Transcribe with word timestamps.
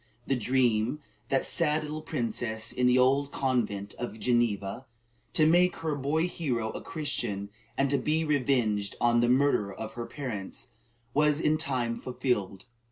The 0.25 0.35
dream 0.35 0.93
of 0.93 0.97
that 1.29 1.45
sad 1.45 1.83
little 1.83 2.01
princess 2.01 2.71
in 2.73 2.87
the 2.87 2.97
old 2.97 3.31
convent 3.31 3.93
at 3.99 4.11
Geneva, 4.19 4.87
"to 5.33 5.45
make 5.45 5.75
her 5.75 5.93
boy 5.93 6.27
hero 6.27 6.71
a 6.71 6.81
Christian, 6.81 7.51
and 7.77 7.87
to 7.91 7.99
be 7.99 8.25
revenged 8.25 8.95
on 8.99 9.19
the 9.19 9.29
murderer 9.29 9.71
of 9.75 9.93
her 9.93 10.07
parents," 10.07 10.69
was 11.13 11.39
in 11.39 11.55
time 11.57 11.99
fulfilled. 11.99 12.65